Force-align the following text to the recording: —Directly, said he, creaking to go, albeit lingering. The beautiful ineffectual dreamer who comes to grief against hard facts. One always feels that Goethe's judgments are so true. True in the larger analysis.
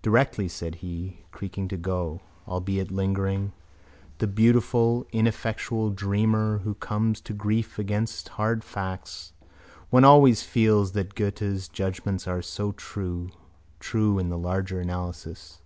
—Directly, 0.00 0.46
said 0.46 0.76
he, 0.76 1.24
creaking 1.32 1.66
to 1.66 1.76
go, 1.76 2.20
albeit 2.46 2.92
lingering. 2.92 3.50
The 4.18 4.28
beautiful 4.28 5.04
ineffectual 5.10 5.90
dreamer 5.90 6.58
who 6.58 6.74
comes 6.74 7.20
to 7.22 7.32
grief 7.32 7.76
against 7.76 8.28
hard 8.28 8.62
facts. 8.62 9.32
One 9.90 10.04
always 10.04 10.42
feels 10.44 10.92
that 10.92 11.16
Goethe's 11.16 11.66
judgments 11.66 12.28
are 12.28 12.42
so 12.42 12.70
true. 12.70 13.28
True 13.80 14.20
in 14.20 14.28
the 14.28 14.38
larger 14.38 14.78
analysis. 14.78 15.60